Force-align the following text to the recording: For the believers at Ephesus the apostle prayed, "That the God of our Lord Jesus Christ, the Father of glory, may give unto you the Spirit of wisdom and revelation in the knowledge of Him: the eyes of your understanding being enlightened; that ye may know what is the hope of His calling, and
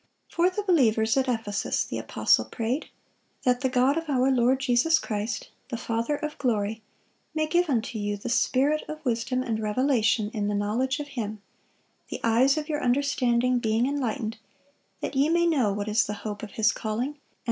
For 0.31 0.49
the 0.49 0.63
believers 0.63 1.15
at 1.15 1.27
Ephesus 1.27 1.83
the 1.85 1.99
apostle 1.99 2.45
prayed, 2.45 2.89
"That 3.43 3.61
the 3.61 3.69
God 3.69 3.99
of 3.99 4.09
our 4.09 4.31
Lord 4.31 4.59
Jesus 4.59 4.97
Christ, 4.97 5.49
the 5.69 5.77
Father 5.77 6.15
of 6.15 6.39
glory, 6.39 6.81
may 7.35 7.45
give 7.45 7.69
unto 7.69 7.99
you 7.99 8.17
the 8.17 8.27
Spirit 8.27 8.81
of 8.87 9.05
wisdom 9.05 9.43
and 9.43 9.59
revelation 9.59 10.31
in 10.33 10.47
the 10.47 10.55
knowledge 10.55 10.99
of 10.99 11.09
Him: 11.09 11.39
the 12.09 12.19
eyes 12.23 12.57
of 12.57 12.67
your 12.67 12.81
understanding 12.83 13.59
being 13.59 13.85
enlightened; 13.85 14.37
that 15.01 15.13
ye 15.15 15.29
may 15.29 15.45
know 15.45 15.71
what 15.71 15.87
is 15.87 16.03
the 16.07 16.15
hope 16.25 16.41
of 16.41 16.53
His 16.53 16.71
calling, 16.71 17.09
and 17.09 17.19